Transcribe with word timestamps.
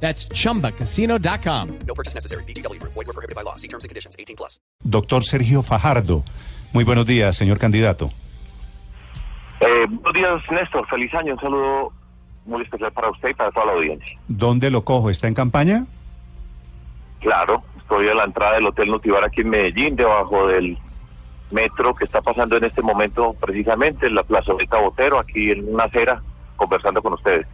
That's 0.00 0.28
chumbacasino.com. 0.28 1.68
No 1.86 1.94
purchase 1.94 2.14
necessary. 2.14 2.44
BGW. 2.44 2.80
Void 2.82 2.94
were 2.94 3.12
prohibited 3.12 3.34
by 3.34 3.42
law. 3.42 3.56
See 3.56 3.68
terms 3.68 3.84
and 3.84 3.88
conditions. 3.88 4.14
18 4.18 4.36
plus. 4.36 4.60
Doctor 4.84 5.24
Sergio 5.24 5.62
Fajardo. 5.62 6.22
Muy 6.72 6.84
buenos 6.84 7.06
días, 7.06 7.36
señor 7.36 7.58
candidato. 7.58 8.10
Eh, 9.60 9.86
buenos 9.88 10.12
días, 10.12 10.42
Néstor. 10.50 10.86
Feliz 10.88 11.12
año. 11.14 11.32
Un 11.34 11.40
saludo 11.40 11.92
muy 12.44 12.62
especial 12.62 12.92
para 12.92 13.10
usted 13.10 13.30
y 13.30 13.34
para 13.34 13.50
toda 13.50 13.66
la 13.66 13.72
audiencia. 13.72 14.18
¿Dónde 14.28 14.70
lo 14.70 14.84
cojo? 14.84 15.10
¿Está 15.10 15.28
en 15.28 15.34
campaña? 15.34 15.86
Claro, 17.20 17.62
estoy 17.78 18.08
a 18.08 18.14
la 18.14 18.24
entrada 18.24 18.54
del 18.54 18.66
Hotel 18.66 18.88
Nutivar 18.88 19.24
aquí 19.24 19.40
en 19.40 19.50
Medellín, 19.50 19.96
debajo 19.96 20.46
del 20.46 20.78
metro 21.50 21.94
que 21.94 22.04
está 22.04 22.20
pasando 22.20 22.56
en 22.56 22.64
este 22.64 22.82
momento 22.82 23.34
precisamente 23.34 24.06
en 24.06 24.14
la 24.14 24.22
plazoleta 24.22 24.78
Botero, 24.78 25.18
aquí 25.18 25.50
en 25.50 25.72
una 25.72 25.84
acera, 25.84 26.22
conversando 26.56 27.02
con 27.02 27.14
ustedes. 27.14 27.46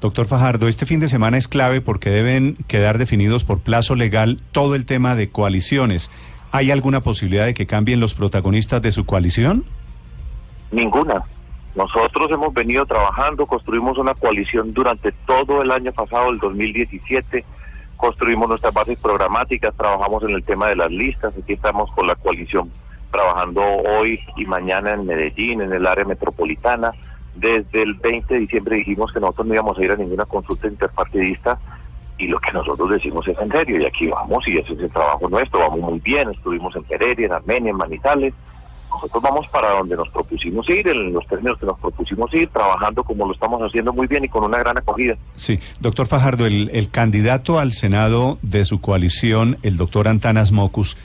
Doctor 0.00 0.26
Fajardo, 0.26 0.68
este 0.68 0.84
fin 0.84 1.00
de 1.00 1.08
semana 1.08 1.38
es 1.38 1.48
clave 1.48 1.80
porque 1.80 2.10
deben 2.10 2.56
quedar 2.68 2.98
definidos 2.98 3.44
por 3.44 3.60
plazo 3.60 3.94
legal 3.94 4.40
todo 4.52 4.74
el 4.74 4.84
tema 4.84 5.14
de 5.14 5.30
coaliciones. 5.30 6.10
¿Hay 6.52 6.70
alguna 6.70 7.00
posibilidad 7.00 7.46
de 7.46 7.54
que 7.54 7.66
cambien 7.66 8.00
los 8.00 8.14
protagonistas 8.14 8.82
de 8.82 8.92
su 8.92 9.06
coalición? 9.06 9.64
Ninguna. 10.70 11.24
Nosotros 11.74 12.28
hemos 12.30 12.52
venido 12.54 12.84
trabajando, 12.86 13.46
construimos 13.46 13.98
una 13.98 14.14
coalición 14.14 14.72
durante 14.72 15.12
todo 15.26 15.62
el 15.62 15.70
año 15.70 15.92
pasado, 15.92 16.30
el 16.30 16.38
2017, 16.38 17.44
construimos 17.96 18.48
nuestras 18.48 18.72
bases 18.72 18.98
programáticas, 18.98 19.74
trabajamos 19.76 20.22
en 20.24 20.30
el 20.30 20.44
tema 20.44 20.68
de 20.68 20.76
las 20.76 20.90
listas, 20.90 21.34
aquí 21.36 21.54
estamos 21.54 21.90
con 21.92 22.06
la 22.06 22.14
coalición 22.14 22.70
trabajando 23.10 23.62
hoy 23.62 24.20
y 24.36 24.44
mañana 24.44 24.90
en 24.90 25.06
Medellín, 25.06 25.62
en 25.62 25.72
el 25.72 25.86
área 25.86 26.04
metropolitana. 26.04 26.92
Desde 27.36 27.82
el 27.82 27.94
20 27.94 28.34
de 28.34 28.40
diciembre 28.40 28.76
dijimos 28.76 29.12
que 29.12 29.20
nosotros 29.20 29.46
no 29.46 29.54
íbamos 29.54 29.78
a 29.78 29.84
ir 29.84 29.92
a 29.92 29.96
ninguna 29.96 30.24
consulta 30.24 30.66
interpartidista 30.68 31.58
y 32.18 32.28
lo 32.28 32.38
que 32.38 32.52
nosotros 32.52 32.90
decimos 32.90 33.28
es 33.28 33.38
en 33.38 33.50
serio 33.50 33.80
y 33.80 33.84
aquí 33.84 34.06
vamos 34.06 34.46
y 34.48 34.56
ese 34.58 34.72
es 34.72 34.80
el 34.80 34.90
trabajo 34.90 35.28
nuestro, 35.28 35.60
vamos 35.60 35.80
muy 35.80 35.98
bien, 36.00 36.30
estuvimos 36.30 36.74
en 36.74 36.84
Pereira, 36.84 37.26
en 37.26 37.32
Armenia, 37.32 37.70
en 37.70 37.76
Manizales, 37.76 38.34
nosotros 38.90 39.22
vamos 39.22 39.46
para 39.48 39.70
donde 39.72 39.96
nos 39.96 40.08
propusimos 40.08 40.68
ir, 40.70 40.88
en 40.88 41.12
los 41.12 41.26
términos 41.26 41.58
que 41.58 41.66
nos 41.66 41.78
propusimos 41.78 42.32
ir, 42.32 42.48
trabajando 42.48 43.04
como 43.04 43.26
lo 43.26 43.34
estamos 43.34 43.60
haciendo 43.60 43.92
muy 43.92 44.06
bien 44.06 44.24
y 44.24 44.28
con 44.28 44.44
una 44.44 44.58
gran 44.58 44.78
acogida. 44.78 45.16
Sí, 45.34 45.60
doctor 45.80 46.06
Fajardo, 46.06 46.46
el, 46.46 46.70
el 46.72 46.90
candidato 46.90 47.58
al 47.58 47.72
Senado 47.72 48.38
de 48.42 48.64
su 48.64 48.80
coalición, 48.80 49.58
el 49.62 49.76
doctor 49.76 50.08
Antanas 50.08 50.52
Mocus, 50.52 50.96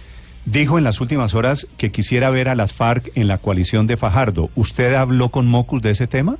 dijo 0.45 0.77
en 0.77 0.83
las 0.83 1.01
últimas 1.01 1.35
horas 1.35 1.67
que 1.77 1.91
quisiera 1.91 2.29
ver 2.29 2.49
a 2.49 2.55
las 2.55 2.73
FARC 2.73 3.11
en 3.15 3.27
la 3.27 3.37
coalición 3.37 3.87
de 3.87 3.97
Fajardo. 3.97 4.49
¿Usted 4.55 4.93
habló 4.95 5.29
con 5.29 5.47
Mocus 5.47 5.81
de 5.81 5.91
ese 5.91 6.07
tema? 6.07 6.37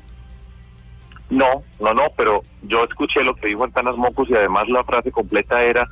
No, 1.30 1.64
no, 1.80 1.94
no, 1.94 2.04
pero 2.18 2.44
yo 2.64 2.84
escuché 2.84 3.24
lo 3.24 3.36
que 3.36 3.48
dijo 3.48 3.64
Antanas 3.64 3.96
Mocus 3.96 4.30
y 4.30 4.36
además 4.36 4.68
la 4.68 4.84
frase 4.84 5.12
completa 5.12 5.64
era, 5.64 5.88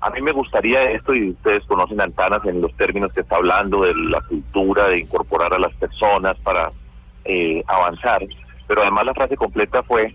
a 0.00 0.10
mí 0.10 0.20
me 0.22 0.30
gustaría 0.30 0.90
esto 0.92 1.12
y 1.12 1.30
ustedes 1.30 1.64
conocen 1.64 2.00
a 2.00 2.04
Antanas 2.04 2.44
en 2.44 2.60
los 2.60 2.72
términos 2.76 3.12
que 3.12 3.22
está 3.22 3.36
hablando 3.36 3.82
de 3.82 3.94
la 3.94 4.20
cultura, 4.20 4.88
de 4.88 5.00
incorporar 5.00 5.52
a 5.52 5.58
las 5.58 5.74
personas 5.74 6.36
para 6.44 6.70
eh, 7.24 7.64
avanzar, 7.66 8.24
pero 8.68 8.82
además 8.82 9.06
la 9.06 9.14
frase 9.14 9.36
completa 9.36 9.82
fue, 9.82 10.14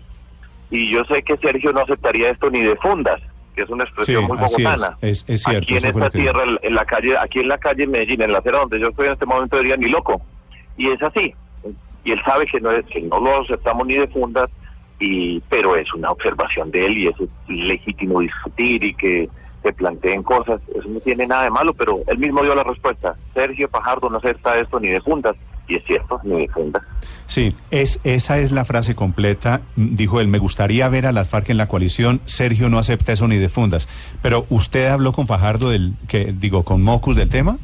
y 0.70 0.90
yo 0.90 1.04
sé 1.04 1.22
que 1.22 1.36
Sergio 1.36 1.72
no 1.74 1.80
aceptaría 1.80 2.30
esto 2.30 2.48
ni 2.48 2.62
de 2.62 2.76
fundas, 2.76 3.20
que 3.54 3.62
es 3.62 3.68
una 3.70 3.84
expresión 3.84 4.22
Sí, 4.22 4.28
muy 4.28 4.38
es, 4.38 4.44
bogotana. 4.52 4.96
es- 5.00 5.24
es 5.28 5.42
cierto, 5.42 5.58
Aquí 5.62 5.76
en 5.76 5.84
esta 5.86 6.10
que 6.10 6.18
tierra, 6.18 6.42
en 6.62 6.74
la 6.74 6.84
calle, 6.84 7.14
aquí 7.18 7.40
en 7.40 7.48
la 7.48 7.58
calle 7.58 7.86
Medellín, 7.86 8.22
en 8.22 8.32
la 8.32 8.38
acera 8.38 8.58
donde 8.60 8.80
yo 8.80 8.88
estoy 8.88 9.06
en 9.06 9.12
este 9.12 9.26
momento, 9.26 9.56
diría 9.58 9.76
ni 9.76 9.88
loco. 9.88 10.20
Y 10.76 10.88
es 10.90 11.02
así. 11.02 11.34
Y 12.04 12.12
él 12.12 12.20
sabe 12.24 12.46
que 12.46 12.60
no 12.60 12.70
es, 12.70 12.84
que 12.86 13.00
no 13.02 13.20
lo 13.20 13.42
aceptamos 13.42 13.86
ni 13.86 13.94
de 13.94 14.08
fundas, 14.08 14.48
y, 14.98 15.40
pero 15.48 15.76
es 15.76 15.92
una 15.94 16.10
observación 16.10 16.70
de 16.70 16.86
él 16.86 16.96
y 16.98 17.06
es 17.08 17.14
legítimo 17.48 18.20
discutir 18.20 18.82
y 18.84 18.94
que 18.94 19.28
se 19.62 19.72
planteen 19.72 20.22
cosas. 20.22 20.60
Eso 20.76 20.88
no 20.88 21.00
tiene 21.00 21.26
nada 21.26 21.44
de 21.44 21.50
malo, 21.50 21.72
pero 21.74 22.00
él 22.06 22.18
mismo 22.18 22.42
dio 22.42 22.54
la 22.54 22.64
respuesta. 22.64 23.14
Sergio 23.34 23.68
Pajardo 23.68 24.08
no 24.10 24.18
acepta 24.18 24.58
esto 24.58 24.80
ni 24.80 24.88
de 24.88 25.00
fundas. 25.00 25.36
Y 25.68 25.76
es 25.76 25.84
cierto, 25.84 26.20
ni 26.24 26.40
de 26.40 26.48
fundas. 26.48 26.82
Sí, 27.26 27.54
es, 27.70 28.00
esa 28.04 28.38
es 28.38 28.52
la 28.52 28.64
frase 28.64 28.94
completa. 28.94 29.62
Dijo 29.76 30.20
él, 30.20 30.28
me 30.28 30.38
gustaría 30.38 30.88
ver 30.88 31.06
a 31.06 31.12
las 31.12 31.28
FARC 31.28 31.50
en 31.50 31.56
la 31.56 31.68
coalición. 31.68 32.20
Sergio 32.26 32.68
no 32.68 32.78
acepta 32.78 33.12
eso 33.12 33.28
ni 33.28 33.36
de 33.36 33.48
fundas. 33.48 33.88
Pero 34.20 34.44
usted 34.50 34.88
habló 34.88 35.12
con 35.12 35.26
Fajardo 35.26 35.70
del, 35.70 35.94
que 36.08 36.32
digo, 36.32 36.64
con 36.64 36.82
Mocus 36.82 37.16
del 37.16 37.30
tema. 37.30 37.56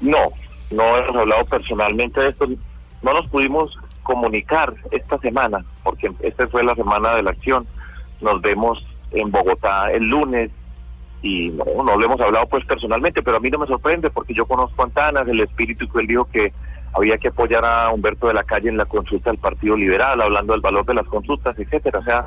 No, 0.00 0.28
no 0.70 0.96
hemos 0.96 1.16
hablado 1.16 1.44
personalmente 1.44 2.20
de 2.20 2.30
esto. 2.30 2.46
No 3.02 3.12
nos 3.12 3.26
pudimos 3.28 3.76
comunicar 4.02 4.72
esta 4.90 5.18
semana, 5.18 5.64
porque 5.82 6.10
esta 6.20 6.46
fue 6.48 6.64
la 6.64 6.74
semana 6.74 7.14
de 7.16 7.22
la 7.22 7.30
acción. 7.30 7.66
Nos 8.20 8.40
vemos 8.40 8.84
en 9.10 9.30
Bogotá 9.30 9.90
el 9.92 10.04
lunes 10.04 10.50
y 11.22 11.48
no, 11.50 11.64
no 11.82 11.96
lo 11.96 12.04
hemos 12.04 12.20
hablado 12.20 12.46
pues 12.46 12.64
personalmente, 12.66 13.22
pero 13.22 13.38
a 13.38 13.40
mí 13.40 13.50
no 13.50 13.58
me 13.58 13.66
sorprende 13.66 14.10
porque 14.10 14.34
yo 14.34 14.46
conozco 14.46 14.82
a 14.82 14.84
Antanas, 14.84 15.26
el 15.26 15.40
espíritu 15.40 15.88
que 15.88 16.00
él 16.00 16.06
dijo 16.06 16.24
que 16.26 16.52
había 16.96 17.18
que 17.18 17.28
apoyar 17.28 17.64
a 17.64 17.90
Humberto 17.90 18.28
de 18.28 18.34
la 18.34 18.44
Calle 18.44 18.68
en 18.68 18.76
la 18.76 18.84
consulta 18.84 19.30
del 19.30 19.38
Partido 19.38 19.76
Liberal, 19.76 20.20
hablando 20.20 20.52
del 20.52 20.60
valor 20.62 20.84
de 20.86 20.94
las 20.94 21.06
consultas, 21.06 21.58
etcétera. 21.58 21.98
O 21.98 22.04
sea, 22.04 22.26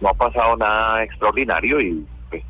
no 0.00 0.08
ha 0.08 0.14
pasado 0.14 0.56
nada 0.56 1.02
extraordinario 1.04 1.80
y 1.80 2.06
pues, 2.30 2.42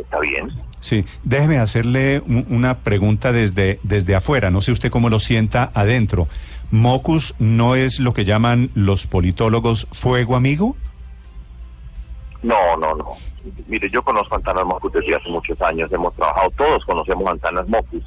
está 0.00 0.18
bien. 0.20 0.50
Sí, 0.80 1.04
déjeme 1.24 1.58
hacerle 1.58 2.20
un- 2.26 2.46
una 2.50 2.78
pregunta 2.78 3.32
desde, 3.32 3.78
desde 3.82 4.14
afuera. 4.14 4.50
No 4.50 4.60
sé 4.60 4.72
usted 4.72 4.90
cómo 4.90 5.08
lo 5.10 5.18
sienta 5.18 5.70
adentro. 5.74 6.28
¿Mocus 6.70 7.34
no 7.38 7.74
es 7.76 7.98
lo 8.00 8.12
que 8.12 8.24
llaman 8.24 8.70
los 8.74 9.06
politólogos 9.06 9.88
fuego 9.92 10.36
amigo? 10.36 10.76
No, 12.42 12.76
no, 12.76 12.94
no. 12.94 13.08
Mire, 13.66 13.88
yo 13.90 14.02
conozco 14.02 14.34
a 14.34 14.38
Antanas 14.38 14.64
Mocus 14.64 14.92
desde 14.92 15.14
hace 15.16 15.28
muchos 15.28 15.60
años, 15.62 15.90
hemos 15.92 16.14
trabajado, 16.14 16.50
todos 16.56 16.84
conocemos 16.84 17.26
a 17.26 17.30
Antanas 17.32 17.68
Mocus. 17.68 18.02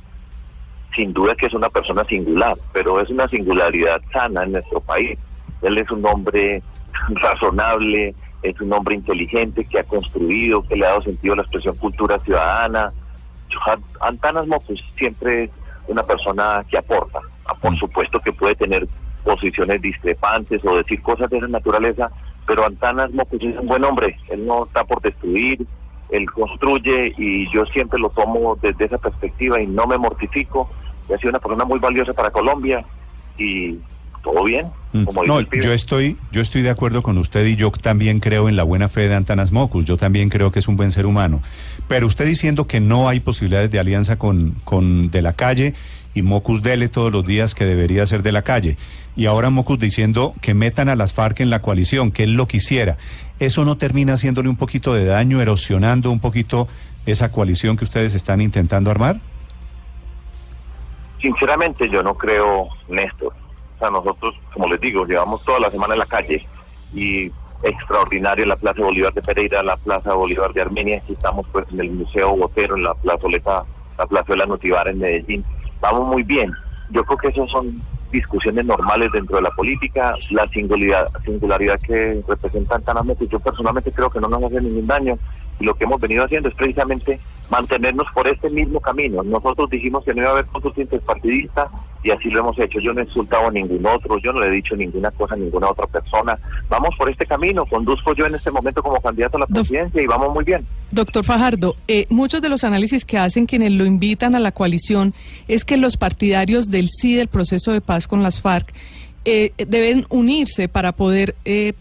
Sin 0.95 1.13
duda 1.13 1.35
que 1.35 1.45
es 1.45 1.53
una 1.53 1.69
persona 1.69 2.03
singular, 2.05 2.57
pero 2.73 2.99
es 3.01 3.09
una 3.09 3.27
singularidad 3.29 4.01
sana 4.11 4.43
en 4.43 4.53
nuestro 4.53 4.81
país. 4.81 5.17
Él 5.61 5.77
es 5.77 5.89
un 5.91 6.05
hombre 6.05 6.61
razonable, 7.09 8.13
es 8.43 8.59
un 8.59 8.73
hombre 8.73 8.95
inteligente 8.95 9.65
que 9.65 9.79
ha 9.79 9.83
construido, 9.83 10.63
que 10.63 10.75
le 10.75 10.85
ha 10.85 10.89
dado 10.89 11.03
sentido 11.03 11.33
a 11.33 11.37
la 11.37 11.43
expresión 11.43 11.75
cultura 11.77 12.19
ciudadana. 12.25 12.91
Antanas 14.01 14.47
Mocus 14.47 14.83
siempre 14.97 15.45
es 15.45 15.49
una 15.87 16.03
persona 16.03 16.65
que 16.69 16.77
aporta. 16.77 17.19
Ah, 17.45 17.55
Por 17.55 17.73
Mm. 17.73 17.77
supuesto 17.77 18.19
que 18.19 18.33
puede 18.33 18.55
tener 18.55 18.87
posiciones 19.23 19.81
discrepantes 19.81 20.61
o 20.65 20.75
decir 20.75 21.01
cosas 21.01 21.29
de 21.29 21.37
esa 21.37 21.47
naturaleza, 21.47 22.11
pero 22.47 22.65
Antanas 22.65 23.11
Mocus 23.11 23.41
es 23.43 23.57
un 23.57 23.67
buen 23.67 23.83
hombre. 23.83 24.17
Él 24.29 24.45
no 24.45 24.65
está 24.65 24.83
por 24.83 25.01
destruir, 25.01 25.65
él 26.09 26.29
construye 26.31 27.13
y 27.17 27.49
yo 27.53 27.65
siempre 27.67 27.99
lo 27.99 28.09
tomo 28.09 28.57
desde 28.61 28.85
esa 28.85 28.97
perspectiva 28.97 29.61
y 29.61 29.67
no 29.67 29.85
me 29.85 29.97
mortifico. 29.97 30.69
Ha 31.13 31.17
sido 31.17 31.29
una 31.29 31.39
persona 31.39 31.65
muy 31.65 31.79
valiosa 31.79 32.13
para 32.13 32.29
Colombia 32.31 32.83
y 33.37 33.77
todo 34.23 34.43
bien. 34.43 34.67
Mm. 34.93 35.03
Como 35.03 35.23
No, 35.23 35.41
yo 35.41 35.73
estoy, 35.73 36.17
yo 36.31 36.41
estoy 36.41 36.61
de 36.61 36.69
acuerdo 36.69 37.01
con 37.01 37.17
usted 37.17 37.45
y 37.45 37.55
yo 37.55 37.71
también 37.71 38.19
creo 38.19 38.49
en 38.49 38.55
la 38.55 38.63
buena 38.63 38.89
fe 38.89 39.07
de 39.07 39.15
Antanas 39.15 39.51
Mocus. 39.51 39.85
Yo 39.85 39.97
también 39.97 40.29
creo 40.29 40.51
que 40.51 40.59
es 40.59 40.67
un 40.67 40.77
buen 40.77 40.91
ser 40.91 41.05
humano. 41.05 41.41
Pero 41.87 42.07
usted 42.07 42.25
diciendo 42.25 42.67
que 42.67 42.79
no 42.79 43.09
hay 43.09 43.19
posibilidades 43.19 43.71
de 43.71 43.79
alianza 43.79 44.17
con, 44.17 44.55
con 44.63 45.11
De 45.11 45.21
la 45.21 45.33
Calle 45.33 45.73
y 46.13 46.21
Mocus 46.21 46.61
dele 46.61 46.89
todos 46.89 47.11
los 47.11 47.25
días 47.25 47.55
que 47.55 47.65
debería 47.65 48.05
ser 48.05 48.23
de 48.23 48.31
la 48.31 48.41
calle. 48.41 48.77
Y 49.15 49.25
ahora 49.25 49.49
Mocus 49.49 49.79
diciendo 49.79 50.33
que 50.41 50.53
metan 50.53 50.89
a 50.89 50.95
las 50.95 51.13
FARC 51.13 51.41
en 51.41 51.49
la 51.49 51.61
coalición, 51.61 52.11
que 52.11 52.23
él 52.23 52.33
lo 52.33 52.47
quisiera. 52.47 52.97
¿Eso 53.39 53.65
no 53.65 53.77
termina 53.77 54.13
haciéndole 54.13 54.49
un 54.49 54.55
poquito 54.55 54.93
de 54.93 55.05
daño, 55.05 55.41
erosionando 55.41 56.11
un 56.11 56.19
poquito 56.19 56.67
esa 57.05 57.31
coalición 57.31 57.77
que 57.77 57.83
ustedes 57.83 58.13
están 58.13 58.41
intentando 58.41 58.91
armar? 58.91 59.19
Sinceramente 61.21 61.87
yo 61.89 62.01
no 62.01 62.15
creo, 62.15 62.67
Néstor. 62.87 63.33
O 63.75 63.79
sea, 63.79 63.91
nosotros, 63.91 64.35
como 64.53 64.67
les 64.67 64.81
digo, 64.81 65.05
llevamos 65.05 65.43
toda 65.43 65.59
la 65.59 65.71
semana 65.71 65.93
en 65.93 65.99
la 65.99 66.05
calle 66.05 66.45
y 66.93 67.31
extraordinario 67.63 68.45
la 68.45 68.55
Plaza 68.55 68.81
Bolívar 68.81 69.13
de 69.13 69.21
Pereira, 69.21 69.61
la 69.61 69.77
Plaza 69.77 70.13
Bolívar 70.13 70.51
de 70.53 70.61
Armenia, 70.61 70.97
aquí 70.97 71.13
estamos 71.13 71.45
pues 71.51 71.65
en 71.71 71.79
el 71.79 71.91
Museo 71.91 72.35
Botero, 72.35 72.75
en 72.75 72.83
la 72.83 72.95
plazoleta, 72.95 73.61
la 73.97 74.05
Plazuela 74.07 74.45
Notivar 74.45 74.87
en 74.87 74.99
Medellín. 74.99 75.45
Vamos 75.79 76.07
muy 76.07 76.23
bien. 76.23 76.51
Yo 76.89 77.03
creo 77.03 77.17
que 77.17 77.27
esas 77.29 77.49
son 77.51 77.81
discusiones 78.11 78.65
normales 78.65 79.11
dentro 79.11 79.37
de 79.37 79.43
la 79.43 79.51
política, 79.51 80.15
la 80.31 80.47
singularidad, 80.49 81.07
singularidad 81.23 81.79
que 81.79 82.21
representan 82.27 82.83
tan 82.83 83.15
que 83.15 83.27
yo 83.27 83.39
personalmente 83.39 83.91
creo 83.91 84.09
que 84.09 84.19
no 84.19 84.27
nos 84.27 84.43
hace 84.43 84.59
ningún 84.59 84.87
daño 84.87 85.17
y 85.59 85.65
lo 85.65 85.73
que 85.75 85.85
hemos 85.85 86.01
venido 86.01 86.25
haciendo 86.25 86.49
es 86.49 86.55
precisamente 86.55 87.19
mantenernos 87.51 88.07
por 88.13 88.27
este 88.27 88.49
mismo 88.49 88.79
camino. 88.79 89.21
Nosotros 89.23 89.69
dijimos 89.69 90.03
que 90.05 90.13
no 90.13 90.21
iba 90.21 90.29
a 90.29 90.33
haber 90.33 90.45
votos 90.45 90.75
interpartidista 90.77 91.69
y 92.01 92.09
así 92.09 92.29
lo 92.29 92.39
hemos 92.39 92.57
hecho. 92.57 92.79
Yo 92.79 92.93
no 92.93 93.01
he 93.01 93.03
insultado 93.03 93.47
a 93.47 93.51
ningún 93.51 93.85
otro, 93.85 94.17
yo 94.19 94.31
no 94.31 94.39
le 94.39 94.47
he 94.47 94.51
dicho 94.51 94.75
ninguna 94.75 95.11
cosa 95.11 95.35
a 95.35 95.37
ninguna 95.37 95.69
otra 95.69 95.85
persona. 95.85 96.39
Vamos 96.69 96.95
por 96.97 97.09
este 97.09 97.25
camino, 97.25 97.65
conduzco 97.65 98.15
yo 98.15 98.25
en 98.25 98.35
este 98.35 98.49
momento 98.49 98.81
como 98.81 99.01
candidato 99.01 99.35
a 99.35 99.41
la 99.41 99.47
presidencia 99.47 100.01
y 100.01 100.07
vamos 100.07 100.33
muy 100.33 100.45
bien. 100.45 100.65
Doctor 100.91 101.25
Fajardo, 101.25 101.75
eh, 101.89 102.05
muchos 102.09 102.41
de 102.41 102.47
los 102.47 102.63
análisis 102.63 103.03
que 103.03 103.17
hacen 103.17 103.45
quienes 103.45 103.73
lo 103.73 103.85
invitan 103.85 104.33
a 104.33 104.39
la 104.39 104.53
coalición 104.53 105.13
es 105.49 105.65
que 105.65 105.75
los 105.75 105.97
partidarios 105.97 106.71
del 106.71 106.87
sí 106.89 107.15
del 107.15 107.27
proceso 107.27 107.73
de 107.73 107.81
paz 107.81 108.07
con 108.07 108.23
las 108.23 108.41
FARC 108.41 108.73
eh, 109.25 109.51
deben 109.57 110.05
unirse 110.09 110.69
para 110.69 110.93
poder 110.93 111.35
eh, 111.43 111.73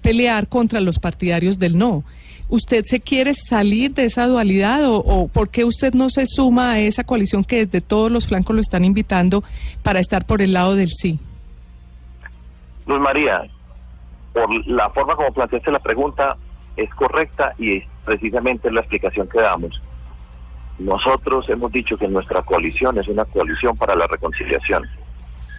pelear 0.00 0.48
contra 0.48 0.80
los 0.80 0.98
partidarios 0.98 1.58
del 1.58 1.78
no. 1.78 2.04
¿Usted 2.48 2.84
se 2.84 3.00
quiere 3.00 3.32
salir 3.32 3.94
de 3.94 4.04
esa 4.04 4.26
dualidad 4.26 4.84
o, 4.86 4.96
o, 4.96 5.28
por 5.28 5.50
qué 5.50 5.64
usted 5.64 5.94
no 5.94 6.10
se 6.10 6.26
suma 6.26 6.72
a 6.72 6.80
esa 6.80 7.04
coalición 7.04 7.44
que 7.44 7.64
desde 7.64 7.80
todos 7.80 8.10
los 8.10 8.26
flancos 8.26 8.56
lo 8.56 8.60
están 8.60 8.84
invitando 8.84 9.44
para 9.82 10.00
estar 10.00 10.26
por 10.26 10.42
el 10.42 10.52
lado 10.52 10.74
del 10.74 10.88
sí? 10.88 11.20
Luz 12.86 13.00
María, 13.00 13.48
por 14.32 14.66
la 14.66 14.90
forma 14.90 15.14
como 15.14 15.32
planteaste 15.32 15.70
la 15.70 15.78
pregunta 15.78 16.36
es 16.76 16.92
correcta 16.94 17.54
y 17.58 17.78
es 17.78 17.84
precisamente 18.04 18.70
la 18.70 18.80
explicación 18.80 19.28
que 19.28 19.40
damos. 19.40 19.80
Nosotros 20.78 21.48
hemos 21.48 21.70
dicho 21.72 21.96
que 21.96 22.08
nuestra 22.08 22.42
coalición 22.42 22.98
es 22.98 23.06
una 23.06 23.24
coalición 23.26 23.76
para 23.76 23.94
la 23.94 24.06
reconciliación. 24.06 24.88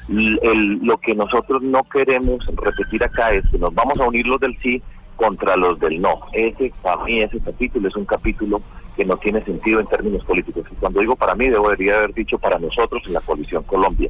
El, 0.09 0.80
lo 0.83 0.98
que 0.98 1.15
nosotros 1.15 1.62
no 1.62 1.83
queremos 1.83 2.45
repetir 2.56 3.03
acá 3.03 3.31
es 3.31 3.44
que 3.50 3.57
nos 3.57 3.74
vamos 3.74 4.00
a 4.00 4.07
unir 4.07 4.27
los 4.27 4.39
del 4.39 4.57
sí 4.62 4.81
contra 5.15 5.56
los 5.56 5.80
del 5.80 6.01
no. 6.01 6.21
Ese, 6.33 6.74
para 6.81 7.03
mí, 7.03 7.21
ese 7.21 7.39
capítulo 7.39 7.88
es 7.88 7.95
un 7.95 8.06
capítulo 8.06 8.62
que 8.95 9.06
no 9.06 9.18
tiene 9.18 9.44
sentido 9.45 9.80
en 9.80 9.88
términos 9.88 10.24
políticos. 10.25 10.65
Y 10.71 10.75
cuando 10.75 11.00
digo 11.00 11.15
para 11.15 11.36
mí, 11.36 11.48
debería 11.48 11.98
haber 11.98 12.13
dicho 12.13 12.38
para 12.38 12.59
nosotros 12.59 13.03
en 13.06 13.13
la 13.13 13.21
coalición 13.21 13.63
Colombia. 13.63 14.09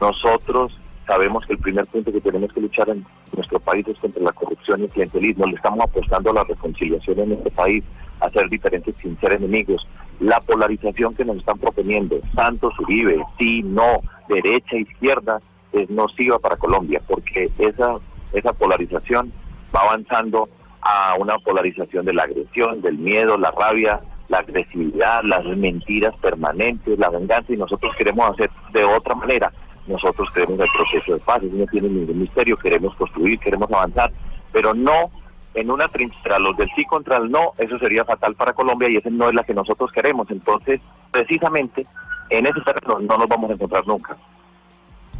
Nosotros 0.00 0.78
sabemos 1.06 1.44
que 1.44 1.54
el 1.54 1.58
primer 1.58 1.86
punto 1.86 2.12
que 2.12 2.20
tenemos 2.20 2.52
que 2.52 2.60
luchar 2.60 2.88
en 2.88 3.04
nuestro 3.34 3.58
país 3.58 3.86
es 3.88 3.98
contra 3.98 4.22
la 4.22 4.32
corrupción 4.32 4.80
y 4.80 4.84
el 4.84 4.90
clientelismo. 4.90 5.46
Le 5.46 5.56
estamos 5.56 5.80
apostando 5.80 6.30
a 6.30 6.34
la 6.34 6.44
reconciliación 6.44 7.18
en 7.18 7.32
este 7.32 7.50
país, 7.50 7.84
a 8.20 8.30
ser 8.30 8.48
diferentes 8.48 8.94
sin 9.02 9.18
ser 9.18 9.32
enemigos. 9.32 9.86
La 10.20 10.40
polarización 10.40 11.14
que 11.14 11.24
nos 11.24 11.38
están 11.38 11.58
proponiendo, 11.58 12.20
Santos, 12.34 12.74
Uribe, 12.78 13.24
sí, 13.38 13.62
no, 13.62 14.00
derecha, 14.28 14.76
izquierda, 14.76 15.40
es 15.72 15.88
nociva 15.88 16.38
para 16.38 16.56
Colombia, 16.56 17.00
porque 17.06 17.50
esa, 17.58 17.96
esa 18.32 18.52
polarización 18.52 19.32
va 19.74 19.82
avanzando 19.82 20.48
a 20.82 21.14
una 21.18 21.38
polarización 21.38 22.04
de 22.04 22.12
la 22.12 22.24
agresión, 22.24 22.80
del 22.82 22.98
miedo, 22.98 23.38
la 23.38 23.50
rabia, 23.50 24.00
la 24.28 24.38
agresividad, 24.38 25.22
las 25.24 25.44
mentiras 25.56 26.14
permanentes, 26.20 26.98
la 26.98 27.10
venganza, 27.10 27.52
y 27.52 27.56
nosotros 27.56 27.94
queremos 27.96 28.30
hacer 28.30 28.50
de 28.72 28.84
otra 28.84 29.14
manera. 29.14 29.52
Nosotros 29.86 30.28
queremos 30.32 30.60
el 30.60 30.68
proceso 30.76 31.14
de 31.14 31.20
paz, 31.20 31.42
eso 31.42 31.54
no 31.54 31.66
tiene 31.66 31.88
ningún 31.88 32.20
misterio, 32.20 32.56
queremos 32.56 32.94
construir, 32.96 33.38
queremos 33.40 33.70
avanzar, 33.72 34.12
pero 34.52 34.72
no 34.74 35.10
en 35.54 35.70
una 35.70 35.88
trinchera, 35.88 36.38
los 36.38 36.56
del 36.56 36.68
sí 36.76 36.84
contra 36.84 37.16
el 37.16 37.30
no, 37.30 37.52
eso 37.58 37.78
sería 37.78 38.04
fatal 38.04 38.34
para 38.34 38.52
Colombia 38.52 38.88
y 38.88 38.96
esa 38.96 39.10
no 39.10 39.28
es 39.28 39.34
la 39.34 39.42
que 39.42 39.54
nosotros 39.54 39.90
queremos. 39.92 40.30
Entonces, 40.30 40.80
precisamente, 41.10 41.86
en 42.28 42.46
ese 42.46 42.60
terreno 42.60 43.00
no 43.00 43.18
nos 43.18 43.28
vamos 43.28 43.50
a 43.50 43.54
encontrar 43.54 43.86
nunca. 43.86 44.16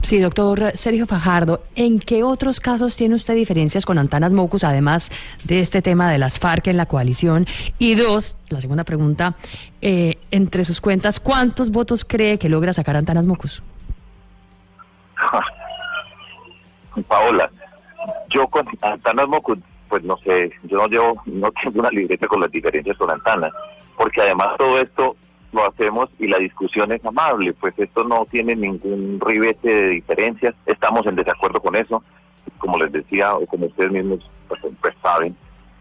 Sí, 0.03 0.19
doctor 0.19 0.73
Sergio 0.75 1.05
Fajardo, 1.05 1.63
¿en 1.75 1.99
qué 1.99 2.25
otros 2.25 2.59
casos 2.59 2.97
tiene 2.97 3.15
usted 3.17 3.35
diferencias 3.35 3.85
con 3.85 3.99
Antanas 3.99 4.33
Mocus, 4.33 4.65
además 4.65 5.13
de 5.45 5.61
este 5.61 5.83
tema 5.83 6.11
de 6.11 6.17
las 6.17 6.39
FARC 6.39 6.69
en 6.69 6.79
la 6.79 6.87
coalición? 6.87 7.47
Y 7.79 7.97
dos, 7.97 8.37
la 8.49 8.63
segunda 8.63 8.85
pregunta, 8.85 9.35
eh, 9.83 10.19
entre 10.31 10.65
sus 10.65 10.81
cuentas, 10.81 11.21
¿cuántos 11.21 11.71
votos 11.71 12.07
cree 12.07 12.39
que 12.39 12.49
logra 12.49 12.73
sacar 12.73 12.97
Antanas 12.97 13.27
Mocus? 13.27 13.63
Paola, 17.07 17.51
yo 18.31 18.47
con 18.47 18.67
Antanas 18.81 19.29
Mocus, 19.29 19.59
pues 19.91 20.03
no 20.05 20.17
sé, 20.19 20.51
yo 20.63 20.79
no 20.79 20.87
llevo, 20.87 21.23
no 21.27 21.51
tengo 21.51 21.81
una 21.81 21.91
libreta 21.91 22.27
con 22.27 22.41
las 22.41 22.51
diferencias 22.51 22.97
con 22.97 23.11
Antanas, 23.11 23.53
porque 23.97 24.23
además 24.23 24.57
todo 24.57 24.79
esto 24.79 25.17
lo 25.53 25.67
hacemos 25.67 26.09
y 26.19 26.29
la 26.29 26.39
discusión 26.39 26.93
es 26.93 27.05
amable, 27.05 27.53
pues 27.55 27.75
esto 27.77 28.05
no 28.05 28.25
tiene 28.31 28.55
ningún 28.55 29.21
ribete 29.21 29.69
de 29.69 29.89
diferencias, 29.89 30.55
estamos 30.65 31.05
en 31.07 31.17
desacuerdo 31.17 31.61
con 31.61 31.75
eso, 31.75 32.03
como 32.59 32.79
les 32.79 32.93
decía, 32.93 33.35
o 33.35 33.45
como 33.47 33.67
ustedes 33.67 33.91
mismos 33.91 34.21
pues, 34.49 34.61
pues 34.81 34.95
saben, 35.03 35.37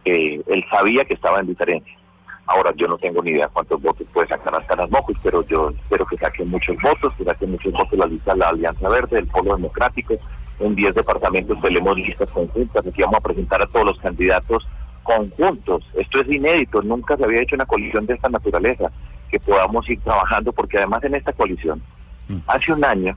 eh, 0.05 0.41
él 0.47 0.65
sabía 0.71 1.05
que 1.05 1.13
estaba 1.13 1.39
en 1.39 1.47
diferencia. 1.47 1.93
Ahora 2.47 2.73
yo 2.75 2.87
no 2.87 2.97
tengo 2.97 3.21
ni 3.21 3.29
idea 3.29 3.47
cuántos 3.47 3.79
votos 3.79 4.07
puede 4.11 4.27
sacar 4.27 4.59
hasta 4.59 4.75
las 4.75 4.89
Mocos, 4.89 5.15
pero 5.21 5.45
yo 5.45 5.69
espero 5.69 6.03
que 6.07 6.17
saquen 6.17 6.49
muchos 6.49 6.75
votos, 6.81 7.13
que 7.15 7.23
saquen 7.23 7.51
muchos 7.51 7.71
votos 7.71 7.99
la 7.99 8.07
lista 8.07 8.33
de 8.33 8.39
la 8.39 8.49
Alianza 8.49 8.89
Verde, 8.89 9.19
el 9.19 9.27
Polo 9.27 9.55
Democrático. 9.55 10.15
En 10.59 10.75
10 10.75 10.93
departamentos 10.93 11.59
tenemos 11.61 11.97
listas 11.97 12.29
conjuntas, 12.29 12.85
aquí 12.85 13.01
vamos 13.01 13.17
a 13.17 13.23
presentar 13.23 13.61
a 13.61 13.67
todos 13.67 13.85
los 13.85 13.99
candidatos 13.99 14.67
conjuntos. 15.03 15.83
Esto 15.95 16.21
es 16.21 16.29
inédito, 16.29 16.81
nunca 16.81 17.15
se 17.17 17.23
había 17.23 17.41
hecho 17.41 17.55
una 17.55 17.65
coalición 17.65 18.05
de 18.05 18.15
esta 18.15 18.29
naturaleza 18.29 18.91
que 19.29 19.39
podamos 19.39 19.89
ir 19.89 19.99
trabajando, 20.01 20.51
porque 20.51 20.77
además 20.77 21.03
en 21.03 21.15
esta 21.15 21.33
coalición, 21.33 21.81
hace 22.47 22.73
un 22.73 22.83
año, 22.83 23.15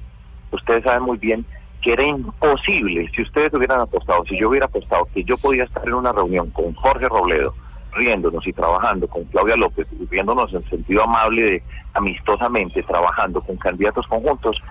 ustedes 0.51 0.85
saben 0.85 1.03
muy 1.03 1.19
bien 1.19 1.45
que 1.83 1.93
era 1.93 2.05
imposible, 2.05 3.11
si 3.15 3.23
ustedes 3.23 3.53
hubieran 3.55 3.81
apostado, 3.81 4.25
si 4.27 4.39
yo 4.39 4.49
hubiera 4.49 4.67
apostado 4.67 5.09
que 5.13 5.25
yo 5.25 5.37
podía 5.37 5.65
estar 5.65 5.87
en 5.87 5.95
una 5.95 6.13
reunión 6.13 6.49
con 6.51 6.73
Jorge 6.75 7.09
Robledo, 7.09 7.55
riéndonos 7.93 8.47
y 8.47 8.53
trabajando 8.53 9.07
con 9.09 9.25
Claudia 9.25 9.57
López, 9.57 9.87
riéndonos 10.09 10.55
en 10.55 10.65
sentido 10.71 11.03
amable, 11.05 11.43
de, 11.43 11.63
amistosamente, 11.95 12.83
trabajando 12.85 13.41
con 13.41 13.57
candidatos 13.57 14.07
conjuntos, 14.07 14.63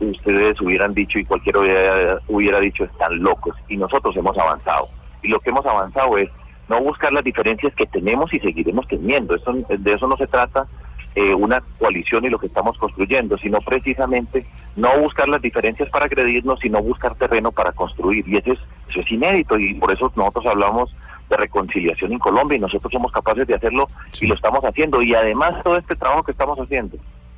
ustedes 0.00 0.60
hubieran 0.60 0.94
dicho 0.94 1.18
y 1.18 1.24
cualquiera 1.24 1.60
hubiera, 1.60 2.20
hubiera 2.28 2.60
dicho 2.60 2.84
están 2.84 3.20
locos. 3.22 3.56
Y 3.68 3.76
nosotros 3.76 4.16
hemos 4.16 4.36
avanzado. 4.38 4.88
Y 5.22 5.28
lo 5.28 5.40
que 5.40 5.50
hemos 5.50 5.66
avanzado 5.66 6.18
es 6.18 6.30
no 6.68 6.80
buscar 6.80 7.12
las 7.12 7.24
diferencias 7.24 7.74
que 7.74 7.86
tenemos 7.86 8.32
y 8.32 8.40
seguiremos 8.40 8.86
teniendo. 8.86 9.34
Eso, 9.34 9.52
de 9.52 9.92
eso 9.92 10.06
no 10.06 10.16
se 10.16 10.26
trata 10.26 10.66
eh, 11.14 11.34
una 11.34 11.62
coalición 11.78 12.24
y 12.24 12.28
lo 12.28 12.38
que 12.38 12.46
estamos 12.46 12.76
construyendo, 12.78 13.36
sino 13.38 13.58
precisamente 13.60 14.46
no 14.76 14.96
buscar 15.00 15.28
las 15.28 15.42
diferencias 15.42 15.88
para 15.90 16.04
agredirnos, 16.04 16.60
sino 16.60 16.80
buscar 16.82 17.14
terreno 17.16 17.50
para 17.50 17.72
construir. 17.72 18.28
Y 18.28 18.36
eso 18.36 18.52
es, 18.52 18.58
eso 18.90 19.00
es 19.00 19.10
inédito 19.10 19.58
y 19.58 19.74
por 19.74 19.92
eso 19.92 20.12
nosotros 20.14 20.46
hablamos 20.46 20.94
de 21.28 21.36
reconciliación 21.36 22.12
en 22.12 22.18
Colombia 22.18 22.56
y 22.56 22.60
nosotros 22.60 22.92
somos 22.92 23.12
capaces 23.12 23.46
de 23.46 23.54
hacerlo 23.54 23.88
y 24.20 24.26
lo 24.26 24.34
estamos 24.34 24.64
haciendo. 24.64 25.02
Y 25.02 25.14
además 25.14 25.62
todo 25.64 25.76
este 25.76 25.96
trabajo 25.96 26.22
que 26.22 26.32
estamos 26.32 26.58
haciendo, 26.58 26.96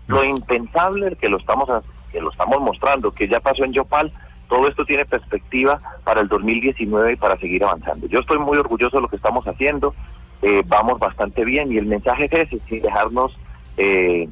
lo 0.08 0.24
impensable 0.24 1.16
que 1.16 1.28
lo 1.28 1.38
estamos, 1.38 1.68
que 2.12 2.20
lo 2.20 2.31
estamos 2.31 2.60
mostrando, 2.60 3.10
que 3.12 3.29
ya 3.29 3.40
pasó 3.40 3.64
en 3.64 3.72
Yopal, 3.72 4.12
todo 4.48 4.67
esto 4.69 4.84
tiene 4.84 5.05
perspectiva 5.05 5.81
para 6.05 6.20
el 6.20 6.29
2019 6.29 7.12
y 7.12 7.17
para 7.17 7.38
seguir 7.38 7.62
avanzando. 7.64 8.06
Yo 8.08 8.20
estoy 8.20 8.38
muy 8.38 8.58
orgulloso 8.58 8.96
de 8.96 9.02
lo 9.02 9.08
que 9.08 9.17
estamos 9.17 9.44
haciendo, 9.46 9.94
eh, 10.43 10.62
vamos 10.67 10.98
bastante 10.98 11.44
bien 11.44 11.70
y 11.72 11.76
el 11.79 11.86
mensaje 11.86 12.24
es 12.24 12.32
ese, 12.32 12.58
sin 12.69 12.82
dejarnos 12.82 13.36
eh, 13.76 14.29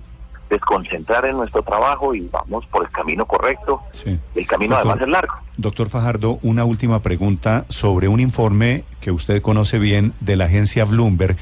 desconcentrar 0.51 1.27
en 1.27 1.37
nuestro 1.37 1.63
trabajo 1.63 2.15
y 2.15 2.27
vamos 2.33 2.65
por 2.67 2.83
el 2.85 2.91
camino 2.91 3.27
correcto. 3.27 3.81
Sí. 3.93 4.19
El 4.35 4.47
camino 4.47 4.75
Doctor- 4.77 4.91
además 4.93 5.07
es 5.07 5.13
largo. 5.13 5.35
Doctor 5.57 5.89
Fajardo, 5.91 6.39
una 6.43 6.65
última 6.65 7.01
pregunta 7.01 7.65
sobre 7.69 8.09
un 8.09 8.19
informe 8.21 8.85
que 9.01 9.11
usted 9.11 9.43
conoce 9.43 9.79
bien 9.79 10.15
de 10.21 10.37
la 10.37 10.47
agencia 10.47 10.85
Bloomberg, 10.85 11.37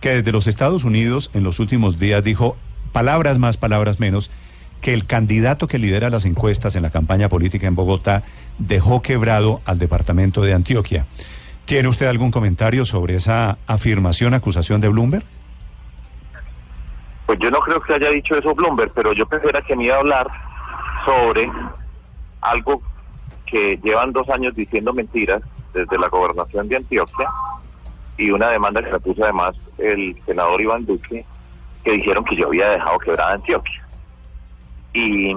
que 0.00 0.10
desde 0.10 0.32
los 0.32 0.46
Estados 0.46 0.84
Unidos 0.84 1.30
en 1.34 1.42
los 1.44 1.58
últimos 1.58 1.98
días 1.98 2.22
dijo 2.22 2.56
palabras 2.92 3.38
más, 3.38 3.56
palabras 3.56 3.98
menos, 4.00 4.30
que 4.80 4.94
el 4.94 5.06
candidato 5.06 5.66
que 5.66 5.78
lidera 5.78 6.10
las 6.10 6.24
encuestas 6.24 6.76
en 6.76 6.82
la 6.82 6.90
campaña 6.90 7.28
política 7.28 7.66
en 7.66 7.74
Bogotá 7.74 8.22
dejó 8.58 9.02
quebrado 9.02 9.60
al 9.64 9.78
departamento 9.78 10.42
de 10.42 10.54
Antioquia. 10.54 11.06
¿Tiene 11.66 11.88
usted 11.88 12.06
algún 12.06 12.30
comentario 12.30 12.84
sobre 12.84 13.16
esa 13.16 13.58
afirmación, 13.66 14.34
acusación 14.34 14.80
de 14.80 14.88
Bloomberg? 14.88 15.24
Pues 17.26 17.38
yo 17.38 17.50
no 17.50 17.60
creo 17.60 17.80
que 17.80 17.94
haya 17.94 18.10
dicho 18.10 18.34
eso 18.36 18.54
Bloomberg, 18.54 18.92
pero 18.92 19.12
yo 19.12 19.26
pensara 19.26 19.62
que 19.62 19.76
me 19.76 19.84
iba 19.84 19.94
a 19.94 19.98
hablar 19.98 20.26
sobre 21.04 21.48
algo 22.40 22.82
que 23.46 23.78
llevan 23.82 24.12
dos 24.12 24.28
años 24.30 24.54
diciendo 24.54 24.92
mentiras 24.92 25.42
desde 25.74 25.98
la 25.98 26.08
gobernación 26.08 26.68
de 26.68 26.76
Antioquia 26.76 27.30
y 28.16 28.30
una 28.30 28.48
demanda 28.48 28.82
que 28.82 28.92
me 28.92 29.00
puso 29.00 29.22
además 29.22 29.52
el 29.78 30.20
senador 30.26 30.60
Iván 30.60 30.84
Duque, 30.84 31.24
que 31.84 31.92
dijeron 31.92 32.24
que 32.24 32.36
yo 32.36 32.48
había 32.48 32.70
dejado 32.70 32.98
quebrada 32.98 33.34
Antioquia. 33.34 33.79
Y 34.92 35.32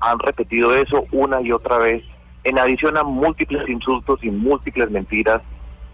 han 0.00 0.18
repetido 0.18 0.74
eso 0.74 1.04
una 1.12 1.40
y 1.40 1.52
otra 1.52 1.78
vez, 1.78 2.04
en 2.44 2.58
adición 2.58 2.96
a 2.96 3.02
múltiples 3.02 3.68
insultos 3.68 4.22
y 4.22 4.30
múltiples 4.30 4.90
mentiras 4.90 5.42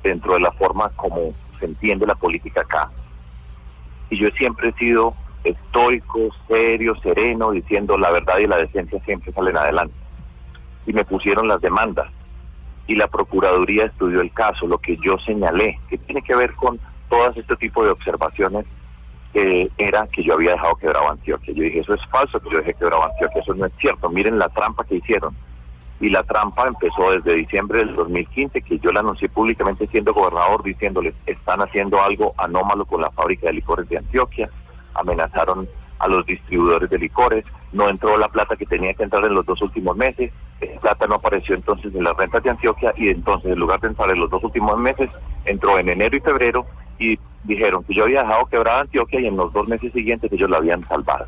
dentro 0.02 0.34
de 0.34 0.40
la 0.40 0.52
forma 0.52 0.90
como 0.90 1.32
se 1.58 1.66
entiende 1.66 2.06
la 2.06 2.14
política 2.14 2.60
acá 2.60 2.90
y 4.10 4.18
yo 4.18 4.28
siempre 4.36 4.68
he 4.68 4.72
sido 4.74 5.14
estoico, 5.42 6.30
serio, 6.48 6.94
sereno, 7.02 7.50
diciendo 7.50 7.98
la 7.98 8.10
verdad 8.10 8.38
y 8.38 8.46
la 8.46 8.56
decencia 8.56 9.02
siempre 9.04 9.32
salen 9.32 9.56
adelante. 9.56 9.94
Y 10.86 10.92
me 10.92 11.04
pusieron 11.04 11.48
las 11.48 11.60
demandas 11.60 12.10
y 12.86 12.94
la 12.94 13.08
Procuraduría 13.08 13.86
estudió 13.86 14.20
el 14.20 14.32
caso, 14.32 14.66
lo 14.66 14.78
que 14.78 14.96
yo 15.02 15.18
señalé, 15.18 15.80
que 15.88 15.98
tiene 15.98 16.22
que 16.22 16.36
ver 16.36 16.52
con 16.54 16.78
todas 17.08 17.36
este 17.36 17.56
tipo 17.56 17.84
de 17.84 17.90
observaciones 17.90 18.66
eh, 19.34 19.68
era 19.78 20.06
que 20.06 20.22
yo 20.22 20.34
había 20.34 20.52
dejado 20.52 20.76
quebrado 20.76 21.10
Antioquia. 21.10 21.52
Yo 21.54 21.64
dije, 21.64 21.80
eso 21.80 21.94
es 21.94 22.06
falso 22.06 22.40
que 22.40 22.50
yo 22.50 22.58
dejé 22.58 22.74
quebrado 22.74 23.04
Antioquia, 23.04 23.42
eso 23.42 23.54
no 23.54 23.66
es 23.66 23.72
cierto. 23.80 24.08
Miren 24.08 24.38
la 24.38 24.48
trampa 24.48 24.84
que 24.84 24.96
hicieron. 24.96 25.36
Y 26.00 26.10
la 26.10 26.22
trampa 26.22 26.68
empezó 26.68 27.10
desde 27.12 27.34
diciembre 27.34 27.78
del 27.78 27.94
2015, 27.94 28.62
que 28.62 28.78
yo 28.78 28.92
la 28.92 29.00
anuncié 29.00 29.28
públicamente 29.28 29.86
siendo 29.88 30.12
gobernador, 30.12 30.62
diciéndoles, 30.62 31.14
están 31.26 31.60
haciendo 31.62 32.00
algo 32.02 32.34
anómalo 32.36 32.84
con 32.84 33.00
la 33.00 33.10
fábrica 33.10 33.46
de 33.46 33.54
licores 33.54 33.88
de 33.88 33.98
Antioquia, 33.98 34.50
amenazaron 34.94 35.68
a 35.98 36.08
los 36.08 36.26
distribuidores 36.26 36.90
de 36.90 36.98
licores, 36.98 37.44
no 37.72 37.88
entró 37.88 38.18
la 38.18 38.28
plata 38.28 38.56
que 38.56 38.66
tenía 38.66 38.94
que 38.94 39.04
entrar 39.04 39.24
en 39.24 39.34
los 39.34 39.46
dos 39.46 39.62
últimos 39.62 39.96
meses, 39.96 40.32
esa 40.60 40.80
plata 40.80 41.06
no 41.06 41.14
apareció 41.16 41.54
entonces 41.54 41.94
en 41.94 42.04
las 42.04 42.16
rentas 42.16 42.42
de 42.42 42.50
Antioquia 42.50 42.92
y 42.96 43.08
entonces 43.08 43.52
en 43.52 43.58
lugar 43.58 43.80
de 43.80 43.88
entrar 43.88 44.10
en 44.10 44.20
los 44.20 44.30
dos 44.30 44.42
últimos 44.44 44.76
meses, 44.78 45.10
entró 45.44 45.78
en 45.78 45.88
enero 45.88 46.16
y 46.16 46.20
febrero 46.20 46.66
y 46.98 47.18
dijeron 47.44 47.84
que 47.84 47.94
yo 47.94 48.04
había 48.04 48.22
dejado 48.22 48.46
quebrada 48.46 48.80
Antioquia 48.80 49.20
y 49.20 49.26
en 49.26 49.36
los 49.36 49.52
dos 49.52 49.68
meses 49.68 49.92
siguientes 49.92 50.32
ellos 50.32 50.50
la 50.50 50.58
habían 50.58 50.86
salvado. 50.88 51.26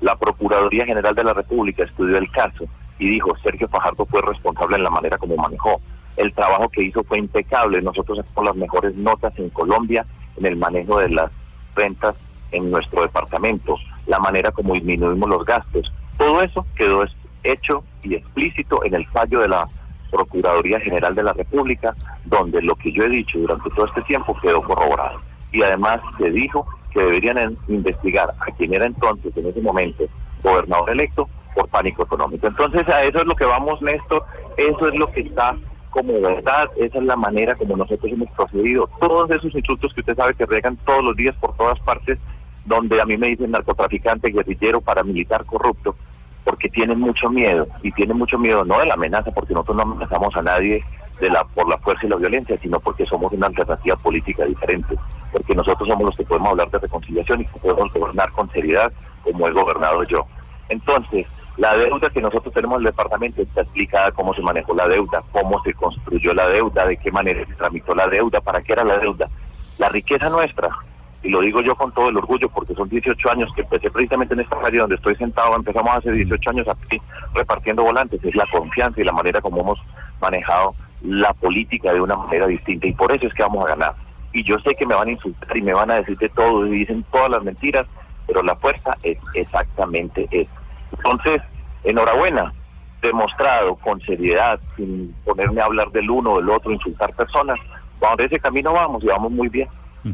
La 0.00 0.16
Procuraduría 0.16 0.86
General 0.86 1.14
de 1.14 1.24
la 1.24 1.34
República 1.34 1.84
estudió 1.84 2.16
el 2.16 2.30
caso 2.30 2.64
y 2.98 3.08
dijo, 3.08 3.36
Sergio 3.42 3.68
Fajardo 3.68 4.06
fue 4.06 4.22
responsable 4.22 4.76
en 4.76 4.82
la 4.82 4.90
manera 4.90 5.18
como 5.18 5.36
manejó. 5.36 5.80
El 6.16 6.32
trabajo 6.32 6.68
que 6.68 6.82
hizo 6.82 7.02
fue 7.04 7.18
impecable. 7.18 7.80
Nosotros 7.80 8.18
sacamos 8.18 8.44
las 8.44 8.56
mejores 8.56 8.94
notas 8.94 9.32
en 9.38 9.50
Colombia 9.50 10.04
en 10.36 10.46
el 10.46 10.56
manejo 10.56 10.98
de 10.98 11.10
las 11.10 11.30
rentas 11.74 12.14
en 12.52 12.70
nuestro 12.70 13.02
departamento, 13.02 13.76
la 14.06 14.18
manera 14.18 14.50
como 14.50 14.74
disminuimos 14.74 15.28
los 15.28 15.44
gastos. 15.44 15.92
Todo 16.18 16.42
eso 16.42 16.66
quedó 16.74 17.04
hecho 17.42 17.84
y 18.02 18.14
explícito 18.14 18.84
en 18.84 18.94
el 18.94 19.06
fallo 19.08 19.40
de 19.40 19.48
la 19.48 19.68
Procuraduría 20.10 20.80
General 20.80 21.14
de 21.14 21.22
la 21.22 21.32
República, 21.32 21.94
donde 22.30 22.62
lo 22.62 22.74
que 22.76 22.92
yo 22.92 23.04
he 23.04 23.08
dicho 23.08 23.38
durante 23.38 23.68
todo 23.70 23.86
este 23.86 24.02
tiempo 24.02 24.36
quedó 24.40 24.62
corroborado. 24.62 25.20
Y 25.52 25.62
además 25.62 26.00
se 26.16 26.30
dijo 26.30 26.66
que 26.92 27.00
deberían 27.00 27.56
investigar 27.68 28.32
a 28.40 28.50
quien 28.52 28.72
era 28.72 28.86
entonces, 28.86 29.36
en 29.36 29.46
ese 29.46 29.60
momento, 29.60 30.04
gobernador 30.42 30.90
electo, 30.90 31.28
por 31.54 31.68
pánico 31.68 32.04
económico. 32.04 32.46
Entonces 32.46 32.88
a 32.88 33.02
eso 33.02 33.18
es 33.18 33.26
lo 33.26 33.34
que 33.34 33.44
vamos, 33.44 33.82
Néstor, 33.82 34.24
eso 34.56 34.88
es 34.88 34.94
lo 34.94 35.10
que 35.10 35.22
está 35.22 35.56
como 35.90 36.20
verdad, 36.20 36.70
esa 36.76 36.98
es 36.98 37.04
la 37.04 37.16
manera 37.16 37.56
como 37.56 37.76
nosotros 37.76 38.12
hemos 38.12 38.30
procedido. 38.30 38.88
Todos 39.00 39.28
esos 39.30 39.52
insultos 39.52 39.92
que 39.92 40.00
usted 40.00 40.16
sabe 40.16 40.34
que 40.34 40.46
regan 40.46 40.76
todos 40.86 41.02
los 41.02 41.16
días 41.16 41.34
por 41.40 41.56
todas 41.56 41.80
partes, 41.80 42.18
donde 42.64 43.00
a 43.00 43.04
mí 43.04 43.16
me 43.16 43.28
dicen 43.28 43.50
narcotraficante, 43.50 44.30
guerrillero, 44.30 44.80
paramilitar, 44.80 45.44
corrupto, 45.44 45.96
porque 46.44 46.68
tienen 46.68 47.00
mucho 47.00 47.28
miedo, 47.28 47.66
y 47.82 47.90
tienen 47.92 48.16
mucho 48.16 48.38
miedo 48.38 48.64
no 48.64 48.78
de 48.78 48.86
la 48.86 48.94
amenaza, 48.94 49.32
porque 49.32 49.52
nosotros 49.52 49.78
no 49.78 49.82
amenazamos 49.82 50.34
a 50.36 50.42
nadie 50.42 50.84
de 51.20 51.30
la 51.30 51.44
por 51.44 51.68
la 51.68 51.78
fuerza 51.78 52.06
y 52.06 52.08
la 52.08 52.16
violencia, 52.16 52.58
sino 52.60 52.80
porque 52.80 53.06
somos 53.06 53.32
una 53.32 53.46
alternativa 53.46 53.96
política 53.96 54.44
diferente, 54.44 54.96
porque 55.32 55.54
nosotros 55.54 55.88
somos 55.88 56.06
los 56.06 56.16
que 56.16 56.24
podemos 56.24 56.50
hablar 56.50 56.70
de 56.70 56.78
reconciliación 56.78 57.42
y 57.42 57.46
que 57.46 57.58
podemos 57.60 57.92
gobernar 57.92 58.30
con 58.32 58.50
seriedad, 58.50 58.92
como 59.22 59.46
he 59.46 59.52
gobernado 59.52 60.02
yo. 60.04 60.26
Entonces, 60.68 61.26
la 61.56 61.74
deuda 61.74 62.08
que 62.08 62.22
nosotros 62.22 62.54
tenemos 62.54 62.76
en 62.76 62.86
el 62.86 62.92
departamento 62.92 63.42
está 63.42 63.60
explicada 63.62 64.12
cómo 64.12 64.32
se 64.34 64.40
manejó 64.40 64.74
la 64.74 64.88
deuda, 64.88 65.22
cómo 65.30 65.62
se 65.62 65.74
construyó 65.74 66.32
la 66.32 66.48
deuda, 66.48 66.86
de 66.86 66.96
qué 66.96 67.12
manera 67.12 67.44
se 67.46 67.54
tramitó 67.54 67.94
la 67.94 68.06
deuda, 68.08 68.40
para 68.40 68.62
qué 68.62 68.72
era 68.72 68.84
la 68.84 68.98
deuda. 68.98 69.28
La 69.76 69.88
riqueza 69.88 70.30
nuestra, 70.30 70.70
y 71.22 71.28
lo 71.28 71.40
digo 71.40 71.60
yo 71.60 71.74
con 71.74 71.92
todo 71.92 72.08
el 72.08 72.16
orgullo 72.16 72.48
porque 72.48 72.74
son 72.74 72.88
18 72.88 73.30
años 73.30 73.50
que 73.54 73.62
empecé 73.62 73.90
precisamente 73.90 74.34
en 74.34 74.40
esta 74.40 74.58
calle 74.58 74.78
donde 74.78 74.96
estoy 74.96 75.14
sentado, 75.16 75.54
empezamos 75.54 75.92
hace 75.92 76.12
18 76.12 76.50
años 76.50 76.68
aquí 76.68 77.00
repartiendo 77.34 77.82
volantes, 77.82 78.24
es 78.24 78.34
la 78.34 78.46
confianza 78.50 79.00
y 79.00 79.04
la 79.04 79.12
manera 79.12 79.40
como 79.40 79.60
hemos 79.60 79.78
manejado 80.20 80.74
la 81.02 81.32
política 81.32 81.92
de 81.92 82.00
una 82.00 82.16
manera 82.16 82.46
distinta 82.46 82.86
y 82.86 82.92
por 82.92 83.14
eso 83.14 83.26
es 83.26 83.34
que 83.34 83.42
vamos 83.42 83.64
a 83.64 83.68
ganar. 83.68 83.94
Y 84.32 84.44
yo 84.44 84.58
sé 84.60 84.74
que 84.74 84.86
me 84.86 84.94
van 84.94 85.08
a 85.08 85.12
insultar 85.12 85.56
y 85.56 85.62
me 85.62 85.72
van 85.72 85.90
a 85.90 85.94
decir 85.94 86.16
de 86.18 86.28
todo 86.28 86.66
y 86.66 86.78
dicen 86.78 87.04
todas 87.12 87.30
las 87.30 87.42
mentiras, 87.42 87.86
pero 88.26 88.42
la 88.42 88.54
fuerza 88.56 88.96
es 89.02 89.18
exactamente 89.34 90.28
esa. 90.30 90.50
Entonces, 90.96 91.42
enhorabuena, 91.84 92.52
demostrado 93.02 93.76
con 93.76 94.00
seriedad, 94.02 94.60
sin 94.76 95.14
ponerme 95.24 95.60
a 95.60 95.64
hablar 95.64 95.90
del 95.90 96.10
uno 96.10 96.32
o 96.32 96.36
del 96.36 96.50
otro, 96.50 96.70
insultar 96.70 97.12
personas. 97.14 97.58
Por 97.98 98.20
ese 98.20 98.38
camino 98.38 98.72
vamos 98.72 99.02
y 99.02 99.06
vamos 99.06 99.32
muy 99.32 99.48
bien. 99.48 99.68
Mm. 100.04 100.12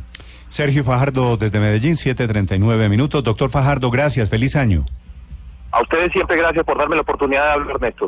Sergio 0.48 0.84
Fajardo 0.84 1.36
desde 1.36 1.58
Medellín, 1.60 1.94
7:39 1.94 2.88
minutos. 2.88 3.22
Doctor 3.22 3.50
Fajardo, 3.50 3.90
gracias, 3.90 4.30
feliz 4.30 4.56
año. 4.56 4.84
A 5.72 5.82
ustedes 5.82 6.10
siempre 6.12 6.36
gracias 6.36 6.64
por 6.64 6.78
darme 6.78 6.96
la 6.96 7.02
oportunidad 7.02 7.44
de 7.44 7.52
hablar, 7.52 7.80
Néstor. 7.80 8.04